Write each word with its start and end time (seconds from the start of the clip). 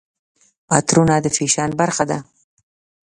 عطرونه 0.77 1.15
د 1.23 1.25
فیشن 1.35 1.69
برخه 1.79 2.03
ده. 2.09 2.17